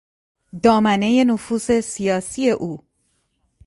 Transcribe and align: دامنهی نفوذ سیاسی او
دامنهی 0.63 1.25
نفوذ 1.25 1.71
سیاسی 1.79 2.49
او 2.49 2.83